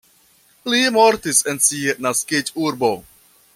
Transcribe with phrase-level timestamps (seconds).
[0.73, 2.93] Li mortis en sia naskiĝurbo.